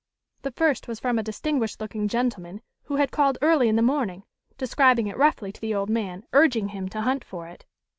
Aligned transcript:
The 0.41 0.49
first 0.49 0.87
was 0.87 0.99
from 0.99 1.19
a 1.19 1.23
distinguished 1.23 1.79
looking 1.79 2.07
gentleman 2.07 2.61
who 2.85 2.95
had 2.95 3.11
called 3.11 3.37
early 3.39 3.69
in 3.69 3.75
the 3.75 3.83
morning, 3.83 4.23
describing 4.57 5.05
it 5.05 5.15
roughly 5.15 5.51
to 5.51 5.61
the 5.61 5.75
old 5.75 5.91
man, 5.91 6.25
urging 6.33 6.69
him 6.69 6.89
to 6.89 7.01
hunt 7.01 7.23
for 7.23 7.47
it. 7.47 7.67